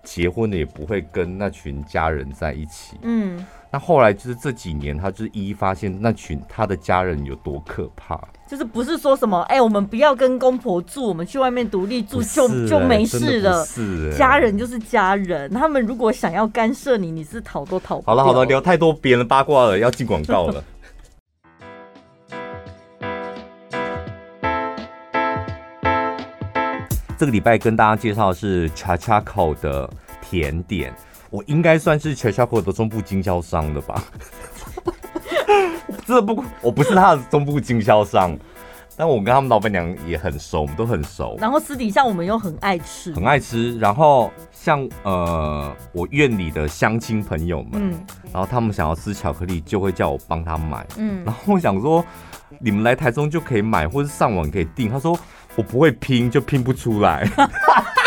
[0.04, 2.96] 结婚的也不会跟那群家人在一起。
[3.02, 8.20] 嗯，那后来就是这几年，他就是一一发现那群他的家人有多可怕。
[8.48, 13.64] 就是不是说什么，哎、欸，我们不要跟公婆住，我们去外面独立住就，就、欸、就没事了。
[13.64, 18.06] 是、欸，家人就是家人，他们如果想要干涉你，你是逃都逃不掉。
[18.06, 20.64] 好了好了，聊太多别人的八卦了，要进广告了。
[27.16, 29.88] 这个礼拜跟大家介绍的是 Chachaco 的
[30.20, 30.92] 甜点，
[31.30, 34.02] 我应该算是 Chachaco 的中部经销商的吧？
[36.06, 38.36] 这不，我不是他的中部经销商，
[38.96, 41.36] 但我跟他们老板娘也很熟，我们都很熟。
[41.40, 43.78] 然后私底下我们又很爱吃，很爱吃。
[43.78, 51.24] 然后像呃，我院里的乡亲朋友们，嗯，然后他们想要吃巧克力，就会叫我帮他买，嗯。
[51.24, 52.04] 然后我想说，
[52.58, 54.90] 你们来台中就可以买，或者上网可以订。
[54.90, 55.18] 他说。
[55.56, 57.28] 我不会拼，就拼不出来。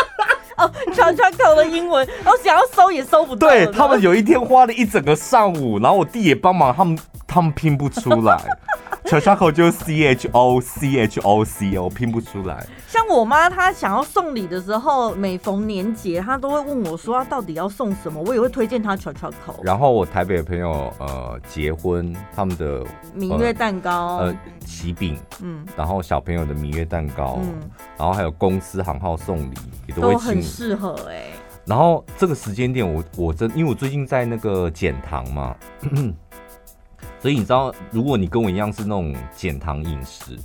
[0.64, 3.48] 哦，悄悄考的英文，然后想要搜也搜不到。
[3.48, 6.98] 对，他们有一天花了一整个上午，然后我弟也帮忙，他们
[7.34, 8.40] 他们拼不出来。
[9.06, 12.64] 巧巧口就是 C H O C H O C O，拼不出来。
[12.86, 19.60] 像我妈，她想要送礼的时候，每逢年节，她都会问我说，她到底要送什么，我也会推荐她巧巧口。
[19.62, 27.68] 然后我台北的朋友，呃，结婚他们的明月蛋糕，呃，喜饼，嗯，然后小朋友的明月蛋糕，嗯，
[27.98, 29.54] 然后还有公司行号送礼，
[29.88, 31.32] 也都会很适合哎、欸。
[31.66, 35.54] 然后这个时间点，我我真因为我最近在那个减糖嘛。
[37.24, 40.38] 所以你知道，如果你跟我一样是那种减糖饮食，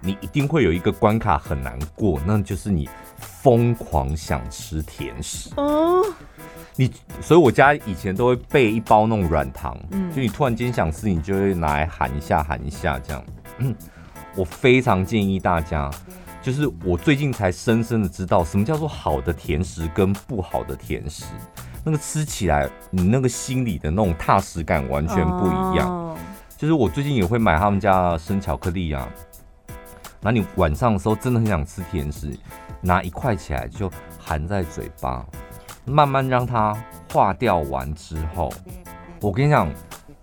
[0.00, 5.50] 你一定会有一个关卡很难过，那就是你疯狂想吃甜食。
[5.56, 6.04] 哦，
[6.74, 13.24] 你，所以我家以前都会备一包那种软糖，嗯，就你突然间想吃，你就会拿来含一下，含一下这样。
[13.58, 13.72] 嗯，
[14.34, 15.88] 我非常建议大家，
[16.42, 21.26] 就是我最近才深深的知道什么叫做好的甜食跟不好的甜食。
[21.84, 26.16] 那个吃起来，你那个心里的那种踏实感完全不一样。
[26.56, 29.08] 就是我最近也会买他们家生巧克力啊，
[30.20, 32.36] 那你晚上的时候真的很想吃甜食，
[32.80, 35.26] 拿一块起来就含在嘴巴，
[35.84, 36.76] 慢慢让它
[37.12, 38.52] 化掉完之后，
[39.20, 39.68] 我跟你讲。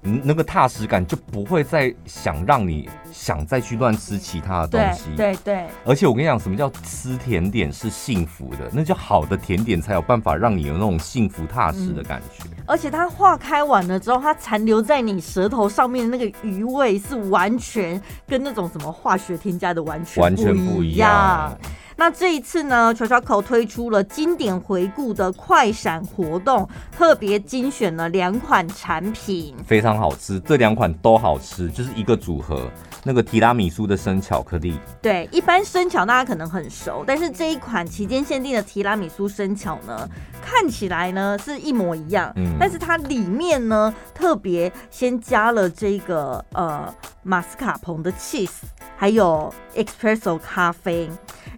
[0.04, 5.10] 嗯，那个踏实感就不会再想让你想再去乱吃其他的东西。
[5.18, 5.68] 对对，对。
[5.86, 8.70] 而且我跟你讲，什么叫吃甜点是幸福的？
[8.72, 12.46] 那就好的甜点才有办法让你有那种幸福踏实的感觉。
[12.46, 21.58] 嗯，而且它化开完了之后，它残留在你舌头上面的那个余味是完全跟那种什么化学添加的完全完全不一样。
[22.00, 30.40] 那这一次呢，Chochoco 推出了经典回顾的快闪活动，特别精选了两款产品，非常好吃。
[30.40, 32.72] 这两款都好吃，就是一个组合。
[33.04, 40.08] 那个提拉米苏的生巧克力，对，一般生巧大家可能很熟，但是这一款期间限定的提拉米苏生巧呢，
[40.42, 48.64] 看起来呢是一模一样，嗯，但是它里面呢特别先加了这个呃马斯卡彭的 cheese，
[48.96, 51.10] 还有 espresso 咖啡。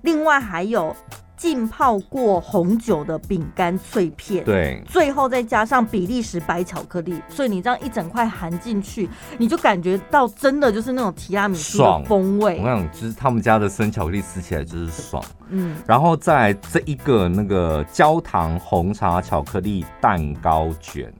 [0.01, 0.95] 另外还有
[1.35, 9.09] 浸泡过红酒的饼干脆片，对，最后再加上比利时白巧克力，所以你这样一整块含进去，
[9.39, 12.59] 你就感觉到真的就是那种提拉米苏的风味。
[12.59, 15.77] 我想，就是他们家的生巧克力吃起来就是爽，嗯。
[15.87, 21.11] 然后再来这一个那个焦糖红茶巧克力蛋糕卷，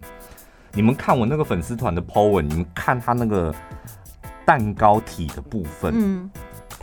[0.74, 3.52] 你们看我那个粉丝团的 po 文，你们看他那个
[4.46, 6.30] 蛋糕体的部分，嗯，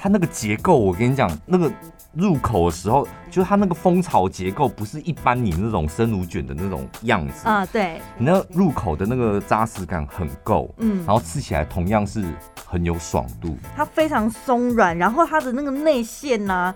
[0.00, 1.70] 它那个结构，我跟你讲，那个。
[2.14, 7.46] 入口的时候，就是它那个蜂巢结构不是一般你那种生乳卷的那种样子。
[7.46, 12.24] 啊，对，你那入口的那个扎实感很够，嗯，然后吃起来同样是
[12.66, 16.74] 很有爽度，它非常松软，然后它的那个内馅呢，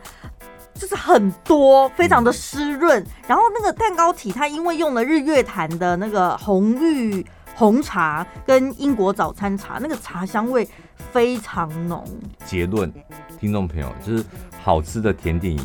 [0.75, 7.27] 就是很多，非常的湿润，嗯，然后那个蛋糕体它因为用了日月潭的那个红玉
[7.63, 10.69] 红茶跟英国早餐茶，那个茶香味
[11.13, 12.05] 非常浓。
[12.45, 12.93] 结论，
[13.39, 14.25] 听众朋友就是。
[14.61, 15.57] 好吃的甜点，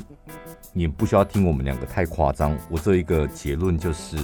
[0.74, 2.56] 你不需要听我们两个太夸张。
[2.70, 4.16] 我这一个结论就是，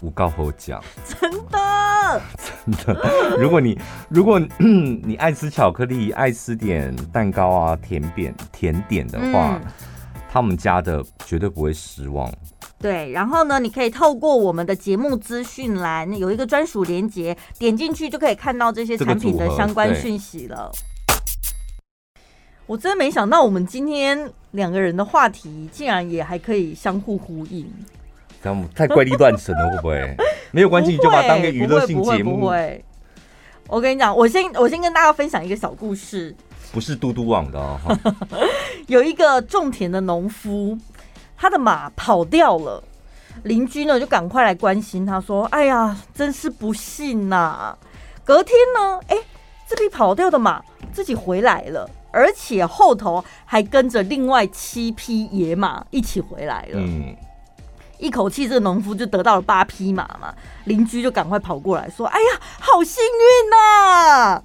[0.00, 2.20] 我告后讲，真的，
[2.84, 3.36] 真的。
[3.36, 3.76] 如果你
[4.08, 9.70] 如果 你爱吃巧克力，爱吃点蛋糕啊、甜点、甜点的话，嗯，
[10.28, 12.32] 他们家的绝对不会失望。
[12.80, 20.72] 对，然后呢，你可以透过我们的节目资讯栏有一个专属连结，点进去就可以看到这些产品的相关讯息了。
[22.66, 27.70] 我真没想到，我们今天两个人的话题竟然也还可以相互呼应，
[28.42, 30.16] 这样太怪力乱神了，会不会？
[30.50, 32.38] 没有关系，你就把它当个娱乐性节目。
[32.38, 32.82] 不会。
[33.68, 36.34] 我跟你讲，我先我先跟大家分享一个小故事，
[36.72, 37.78] 不是嘟嘟网的哦。
[38.88, 40.76] 有一个种田的农夫，
[41.40, 42.84] 他的马跑掉了，
[43.44, 47.78] 邻居呢就赶快来关心他，说：“哎呀，真是不幸呐、啊！”
[48.22, 49.16] 隔天呢，哎，
[49.66, 51.88] 这匹跑掉的马自己回来了。
[52.12, 56.74] 而且后头还跟着另外七匹野马一起回来了。
[56.74, 57.16] 嗯，
[57.96, 60.34] 一口气这个农夫就得到了八匹马嘛。
[60.64, 64.42] 邻居就赶快跑过来说：“哎呀，好幸运呐！”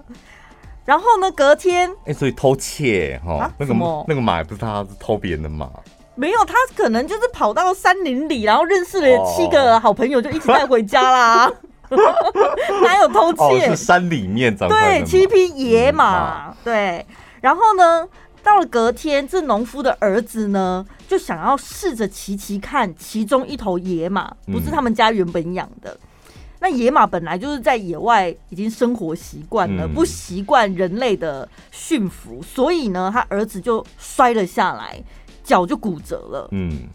[0.86, 3.74] 然后呢，隔天，哎，所以偷窃哈、啊，那个
[4.08, 5.70] 那个马也不是他，是偷别人的马。
[6.16, 11.52] 没有，他可能就是跑到山林里，然后认识了七个好朋友，就一起带回家啦。
[11.90, 11.98] 哦、
[12.82, 13.68] 哪有偷窃？
[13.68, 17.06] 哦、是山里面长对七匹野马，嗯、对。
[17.42, 18.08] 然后呢，
[18.42, 25.92] 到了隔天，这农夫的儿子呢，就想要试着骑骑看其中一头野马，不是他们家原本养的。
[25.92, 35.00] 嗯、那野马本来就是在野外已经生活习惯了，嗯、不习惯人类的驯服，所以呢，他儿子就摔了下来，
[35.46, 36.50] 脚就骨折了。
[36.52, 36.90] 嗯，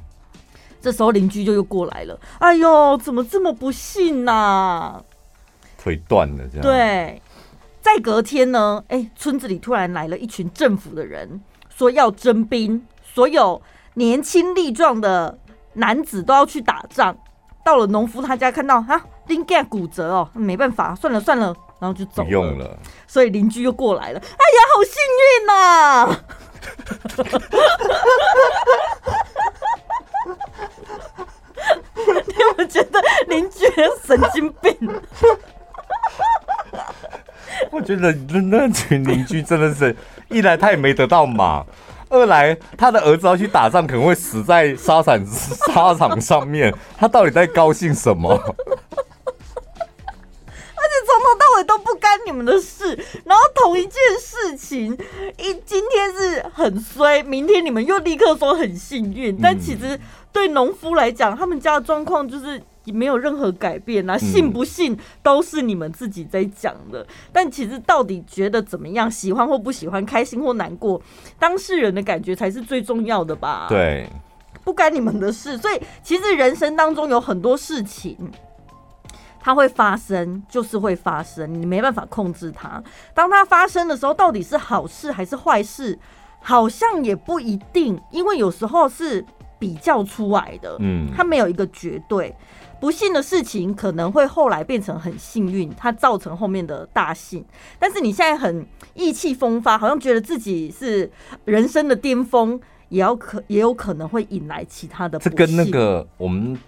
[0.82, 5.02] 这时候邻居就又过来了，哎呦，怎么这么不幸呐？
[5.78, 7.22] 腿断了，这样对。
[7.80, 13.62] 在隔天呢，哎、欸，村子里突然来了一群政府的人，说要征兵，所有
[13.94, 15.38] 年轻力壮的
[15.72, 17.16] 男子都要去打仗。
[17.64, 22.28] 到了农夫他家，看到啊，林盖骨折哦，没办法，算了算了，然后就走了。
[22.28, 22.78] 用了。
[23.06, 26.20] 所以邻居又过来了，哎呀，好幸运呐、啊！
[32.26, 33.66] 你有没有觉得邻居
[34.04, 34.74] 神经病？
[37.70, 39.94] 我觉得那那群邻居真的是，
[40.28, 41.64] 一来他也没得到马，
[42.08, 48.36] 二来他的儿子要去打仗，可能会死在沙场沙场上面，他到底在高兴什么？
[51.64, 54.92] 都不干你们的事，然后同一件事情，
[55.38, 59.98] 一今天是很衰，明天你们又立刻说很幸运，但其实
[60.32, 62.60] 对农夫来讲，他们家的状况就是。
[62.86, 67.02] 没有任何改变啊，信不信都是你们自己在讲的。
[67.02, 67.06] 嗯。
[67.32, 71.00] 但其实到底觉得怎么样，喜欢或不喜欢，开心或难过，
[71.38, 73.66] 当事人的感觉才是最重要的吧？
[73.68, 74.08] 对，
[74.64, 75.56] 不干你们的事。
[75.58, 78.16] 所以其实人生当中有很多事情，
[79.40, 82.82] 它会发生，就是会发生，你没办法控制它。
[83.14, 85.98] 当它发生的时候，到底是好事还是坏事，
[86.40, 89.24] 好像也不一定，因为有时候是
[89.58, 90.76] 比较出来的。
[90.78, 92.36] 嗯，它没有一个绝对。
[92.80, 97.44] 不幸的事情可能会后来变成很幸运，它造成后面的大幸。
[97.78, 101.10] 但是你现在很意气风发，好像觉得自己是
[101.44, 105.32] 人生的巅峰，也要可也有可能会引来其他的不幸。
[105.32, 106.58] 这跟那个我们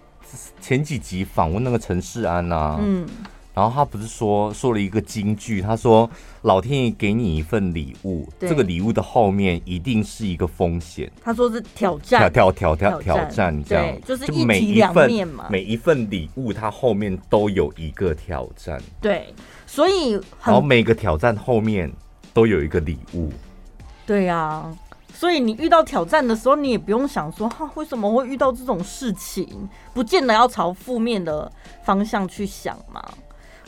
[0.60, 3.06] 前几集访问那个陈世安呐、啊，嗯。
[3.54, 6.08] 然后他不是说说了一个金句，他说
[6.40, 15.48] ：“老天爷给你一份礼物，这个礼物的后面一定是一个风险。”他说是挑战，挑挑挑挑挑战，这样就是一体两面嘛。
[15.50, 18.80] 每一份礼物，它后面都有一个挑战。
[19.02, 19.34] 对，
[19.66, 21.92] 所以然后每个挑战后面
[22.32, 23.30] 都有一个礼物。
[24.06, 24.78] 对呀、啊，
[25.22, 29.68] 所以你遇到挑战的时候，你也不用想说哈、为什么会遇到这种事情？
[29.94, 31.48] 不见得要朝负面的
[31.84, 33.00] 方向去想嘛。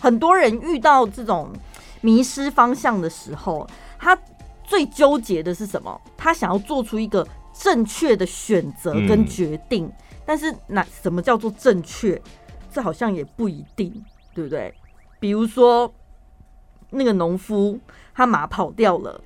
[0.01, 1.53] 很多人遇到这种
[2.01, 3.65] 迷失方向的时候，
[4.01, 4.19] 他
[4.65, 6.01] 最纠结的是什么？
[6.17, 9.89] 他想要做出一个正确的选择跟决定，
[10.27, 12.21] 但是那什么叫做正确？
[12.73, 14.75] 这好像也不一定，对不对？
[15.21, 15.95] 比如说
[16.91, 17.79] 那个农夫，
[18.13, 19.21] 他马跑掉了，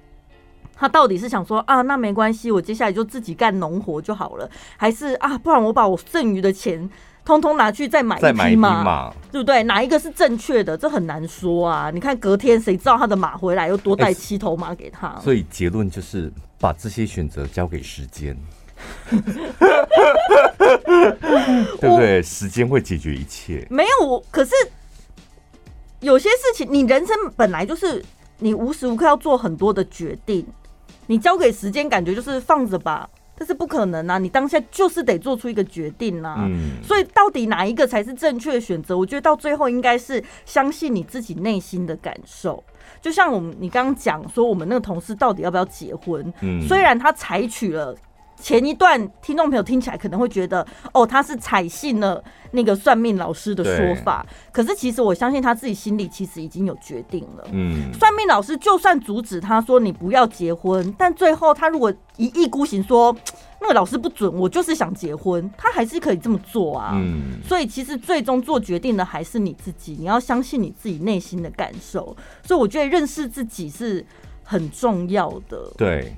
[0.79, 6.89] 他到底是想说啊，那没关系，我接下来就自己干农活就好了，还是啊，不然我把我剩余的钱
[7.25, 9.63] 通通拿去再买一匹马，对不对？
[9.65, 10.77] 哪一个是正确的？
[10.77, 11.91] 这很难说啊！
[11.93, 15.19] 你看隔天谁知道他的马回来又多带七头马给他？
[15.21, 18.37] 所以结论就是把这些选择交给时间。
[21.81, 22.23] 对不对？
[22.23, 23.67] 时间会解决一切。
[23.69, 24.53] 没有我，可是
[26.01, 28.03] 有些事情，你人生本来就是
[28.39, 30.47] 你无时无刻要做很多的决定，
[31.09, 33.11] 你交给时间，感觉就是放着吧。
[33.41, 34.19] 但是不可能啊！
[34.19, 36.39] 你当下就是得做出一个决定啊。
[36.41, 36.83] 嗯。
[36.83, 38.99] 所以到底哪一个才是正确的选择？
[38.99, 42.63] 我觉得到最后应该是相信你自己内心的感受。
[43.01, 46.33] 就像我们你刚刚讲说，我们那个同事到底要不要结婚？
[46.41, 46.61] 嗯。
[46.67, 47.95] 虽然他采取了。
[48.41, 52.23] 前一段听众朋友听起来可能会觉得，哦，他是采信了
[52.53, 57.45] 那个算命老师的说法，可是其实我相信他自己心里其实已经有决定了。
[57.53, 63.15] 嗯，算命老师就算阻止他说你不要结婚，但最后他如果一意孤行说
[63.61, 66.93] 那个老师不准，我就是想结婚，他还是可以这么做啊。
[66.95, 72.17] 嗯，所以其实最终做决定的还是你自己，你要相信你自己内心的感受。
[72.45, 74.05] 所以我觉得认识自己是
[74.45, 75.71] 很重要的。
[75.77, 76.15] 对。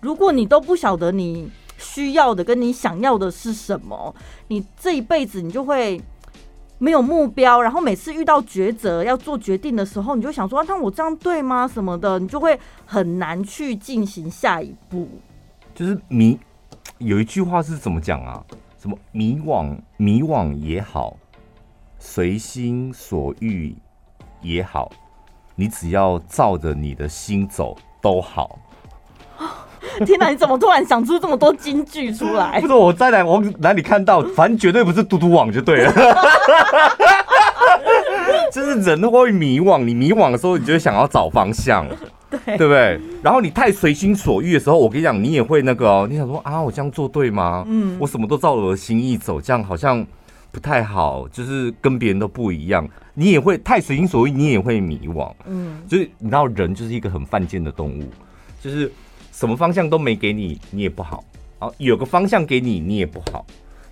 [0.00, 4.14] 如果你都不晓得你需要的跟你想要的是什么，
[4.48, 6.00] 你这一辈子你就会
[6.78, 15.08] 没有目标，然后每次遇到抉择要做决定的时候，你就想说啊：“那我这样对吗？”什么的，你就会很难去进行下一步。
[15.74, 16.38] 就是迷，
[16.98, 18.44] 有一句话是怎么讲啊？
[18.78, 21.16] 什么迷惘，迷惘也好，
[21.98, 23.74] 随心所欲
[24.42, 24.92] 也好，
[25.54, 28.58] 你只要照着你的心走都好。
[30.04, 30.28] 天哪！
[30.28, 32.60] 你怎么突然想出这么多金句出来？
[32.60, 35.92] 不是我在哪我哪里看到，反正绝对不是嘟嘟网就对了。
[38.52, 41.86] 就是人都会迷惘，你迷惘的时候，你就会想要找方向，
[42.30, 43.00] 对对不对？
[43.22, 46.06] 然后你太随心所欲的时候，我跟你讲，你也会那个哦。
[46.08, 47.64] 你想说啊，我这样做对吗？
[47.66, 50.04] 嗯，我什么都照我的心意走，这样好像
[50.52, 52.88] 不太好，就是跟别人都不一样。
[53.14, 55.30] 你也会太随心所欲，你也会迷惘。
[55.46, 58.04] 嗯，就是你知道，人就是一个很犯贱的动物，
[58.60, 58.90] 就是。
[59.36, 61.22] 什么方向都没给你，你也不好。
[61.60, 63.44] 然后有个方向给你，你也不好。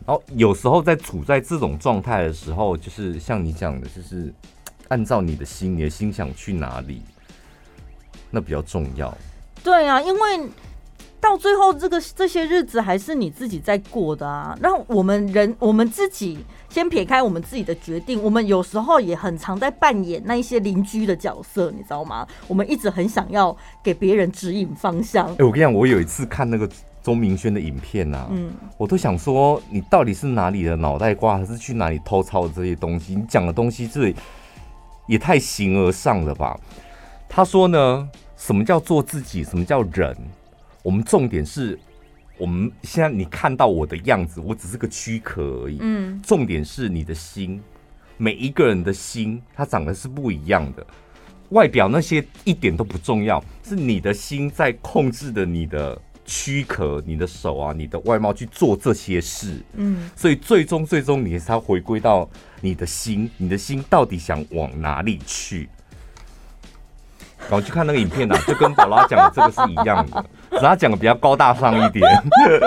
[0.06, 4.32] 然后有时候在处在这种状态的时候，就是像你讲的，就是
[4.88, 7.02] 按照你的心，你的心想去哪里，
[8.30, 9.14] 那比较重要。
[9.62, 10.48] 对啊，因为。
[11.20, 14.54] 到最后，这个这些日子还是你自己在过的啊。
[14.60, 16.36] 然后我们人，我们自己
[16.74, 22.26] 先撇开我们自己的决定，我们有时候也很常在扮演那一些邻居的角色，你知道吗？
[22.48, 25.28] 我们一直很想要给别人指引方向。
[25.36, 26.68] 哎，我跟你讲，我有一次看那个
[27.00, 33.14] 钟明轩的影片呐，嗯，我都想说，你到底是哪里的脑袋瓜，还是去哪里偷抄这些东西？
[33.14, 34.12] 你讲的东西这
[35.06, 36.58] 也太形而上了吧？
[37.28, 39.44] 他说呢，什么叫做自己？
[39.44, 40.16] 什么叫人？
[40.82, 41.78] 我们重点是，
[42.36, 45.78] 我们现在你看到我的样子，我只是个躯壳而已。
[45.80, 47.60] 嗯，重点是你的心，
[48.16, 50.86] 每一个人的心，它长得是不一样的。
[51.50, 59.62] 外表那些一点都不重要，是你的心在控制着你的躯壳、你的手啊、你的外貌去做这些事。
[59.74, 62.28] 嗯，所以最终最终你才回归到
[62.60, 65.68] 你的心，你的心到底想往哪里去？
[67.48, 70.24] 然后去看那个影片啊，就跟宝拉讲的这个是一样的。
[70.50, 72.04] 只他讲的比较高大上一点，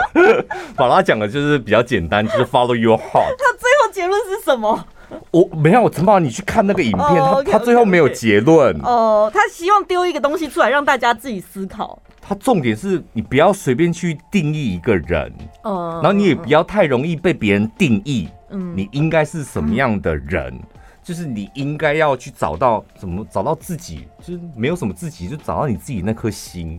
[0.75, 3.35] 宝拉讲的就是比较简单，就是 follow your heart。
[3.37, 4.85] 他最后结论是什么？
[5.31, 7.01] 我没有，我陈宝，你去看那个影片，
[7.45, 8.77] 他他最后没有结论。
[8.83, 11.97] 哦，他希望丢一个东西出来让大家自己思考。
[12.21, 18.27] 他重点是你不要随便去定义一个人，哦然后你也不要太容易被别人定义。
[18.49, 20.53] 嗯，你应该是什么样的人？
[21.07, 26.77] 就是你应该要去找到怎么找到自己，就是没有什么自己，就找到你自己那颗心。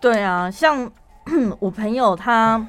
[0.00, 0.90] 对啊，像
[1.60, 2.66] 我朋友他，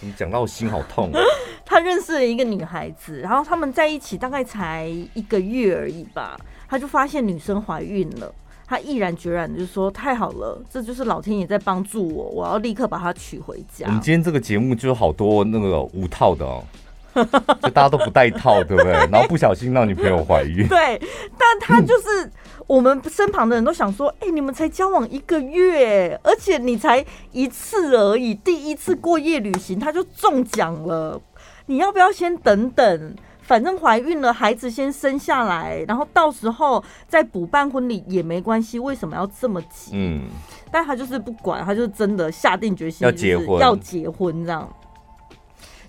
[0.00, 1.10] 你讲到我心好痛。
[1.64, 6.38] 他认识了一个女孩子，然后他们在一起大概才一个月而已吧，
[6.68, 8.30] 他就发现女生怀孕了，
[8.66, 16.62] 他毅然决然的就说：“太好了，这就是老天爷在帮助我，我要立刻把她娶回家。”我们今天这个节目就有好多那个五套的哦。
[17.62, 18.92] 就大家都不带套，对不对？
[19.10, 20.66] 然后不小心让女朋友怀孕。
[20.68, 21.00] 对，
[21.38, 22.30] 但他就是
[22.66, 31.20] 我们身旁的人都想说：“哎、欸，你们才交往一个月，而且你才一次而已，第一次过夜旅行他就中奖了。
[31.66, 33.14] 你要不要先等等？
[33.42, 38.76] 反正怀孕了，孩子先生下来，然后到时候再补办婚礼也没关系。
[38.76, 39.92] 为什么要这么急？
[39.94, 40.22] 嗯，
[40.70, 44.68] 但他就是不管，他就真的下定决心要结婚，要结婚这样。”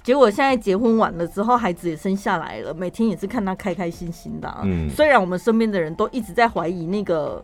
[0.08, 4.62] 结果现在结婚晚了之后，孩子也生下来了，每天也是看他开开心心的、啊。
[4.64, 7.44] 嗯，虽然我们身边的人都一直在怀疑那个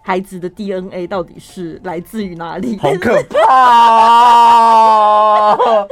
[0.00, 5.56] 孩子的 DNA 到底是来自于哪里，好可怕。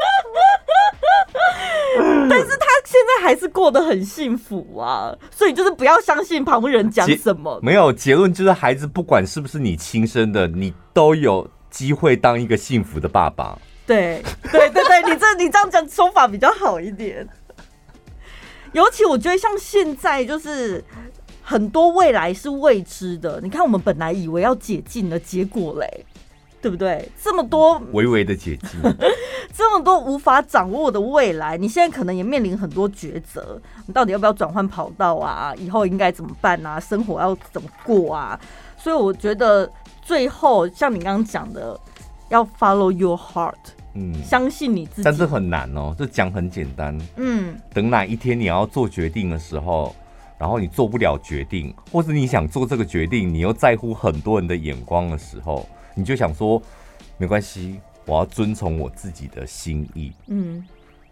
[2.31, 7.59] 但是他现在还是过得很幸福啊，所以就是不要相信旁人讲什么。
[7.61, 13.59] 没有结论，就是孩子不管是不是你亲生的，你都有机会当一个幸福的爸爸。
[13.87, 17.29] 对对对对，你这你这样讲说法比较好一点。
[18.73, 20.83] 尤其我觉得像现在就是
[21.43, 26.07] 很多未来是未知的，你看我们本来以为要解禁的结果嘞。
[26.63, 27.11] 对不对？
[27.21, 28.81] 这么多微微的解禁，
[29.53, 33.61] 这么多无法掌握的未来，你现在可能也面临很多抉择。
[33.85, 35.53] 你到底要不要转换跑道啊？
[35.59, 36.79] 以后应该怎么办啊？
[36.79, 38.39] 生活要怎么过啊？
[38.79, 39.69] 所以我觉得
[40.03, 41.77] 最后像你刚刚讲的，
[42.33, 43.55] 要 follow your heart，
[43.93, 45.03] 嗯，相信你自己。
[45.05, 49.95] 但是很难哦，这讲很简单，嗯，等哪一天你要做决定的时候，
[50.39, 55.69] 然后你做不了决定，或是你想做这个决定，你又在乎很多人的眼光的时候。
[55.95, 56.61] 你就想说，
[57.19, 60.11] 没关系，我要遵从我自己的心意。
[60.29, 60.65] 嗯，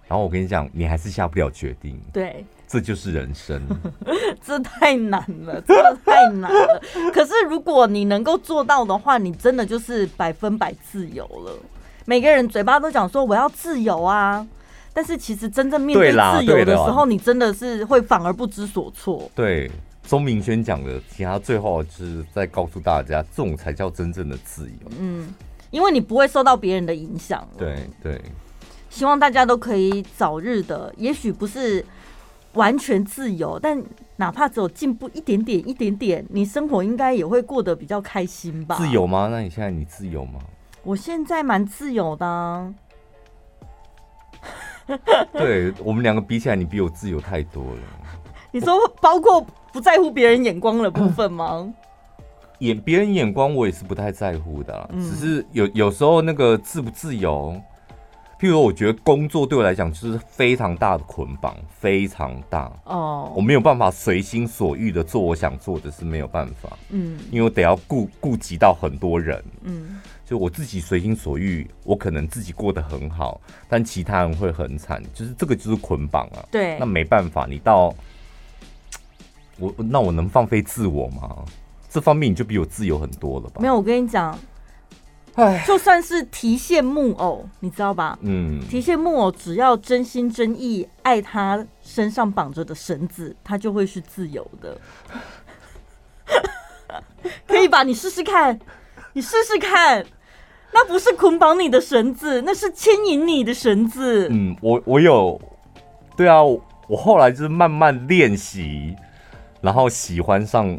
[0.08, 2.00] 然后我跟你讲，你还是下不了决定。
[2.10, 3.60] 对，这就是人生。
[4.46, 6.80] 这太难了，真的太难了。
[7.12, 11.52] 可是如果你能够做到的话，你真的就是百分百自由了。
[12.04, 14.46] 每个人嘴巴都讲说我要自由啊，
[14.92, 19.28] 但是其实真正面对自由的时候，你真的是会反而不知所措。
[19.34, 19.68] 对。
[20.08, 24.90] 钟明轩讲的，其他最后就是在告诉大家，这种才叫真正的自由。
[24.98, 25.32] 嗯，
[25.70, 27.46] 因为你不会受到别人的影响。
[27.56, 28.20] 对对，
[28.88, 31.84] 希望大家都可以早日的，也许不是
[32.54, 33.82] 完全自由，但
[34.16, 38.76] 哪怕只有进步一点点、一点点，你生活应该也会过得比较开心吧？
[38.76, 39.28] 自由吗？
[39.30, 40.40] 那你现在你自由吗？
[40.82, 42.74] 我现在蛮自由的啊。
[45.32, 47.80] 对我们两个比起来，你比我自由太多了。
[48.50, 51.72] 你说包括不在乎别人眼光的部分吗？
[52.58, 57.58] 眼别人眼光我也是不太在乎的，嗯、只是有有时候那个自不自由，
[58.40, 62.72] 譬如我觉得工作对我来讲就是非常大的捆绑，非常大。
[62.84, 73.38] 哦，我没有办法随心所欲的做我想做的是没有办法，嗯，因为我得要顾顾及到很多人，嗯，就我自己随心所欲，我可能自己过得很好，
[73.68, 77.94] 但其他人会很惨，就是这个就是捆绑啊，对，那没办法，你到。
[79.58, 81.44] 我那我能放飞自我吗？
[81.90, 83.60] 这方面你就比我自由很多了吧？
[83.60, 84.34] 没有，我跟你讲，
[85.34, 88.18] 哎，就算是提线木偶，你知道吧？
[88.22, 94.76] 嗯，提线木偶只要真心真意爱他身上绑着的绳子，他就会是自由的。
[97.46, 97.82] 可以吧？
[97.82, 98.58] 你试试看，
[99.12, 100.04] 你试试看，
[100.72, 104.28] 那不是捆绑你的绳子，那是牵引你的绳子。
[104.30, 105.40] 嗯，我我有，
[106.16, 108.96] 对啊，我后来就是慢慢练习。
[109.62, 110.74] 然后喜欢上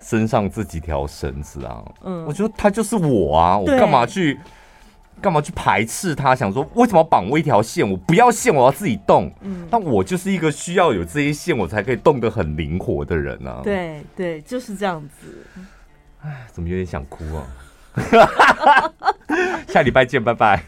[0.00, 4.38] 身上这几条绳子啊，嗯，我觉得他就是我啊，我干嘛去
[5.20, 6.34] 干嘛去排斥他？
[6.34, 7.88] 想说为什么要绑我一条线？
[7.88, 9.30] 我不要线，我要自己动。
[9.42, 13.60] 嗯，但我就是一个需要有这些线，我才可以动得很灵活的人啊。
[13.62, 15.46] 对对，就是这样子。
[16.22, 17.46] 哎，怎么有点想哭啊？
[19.68, 20.62] 下礼拜见，拜拜。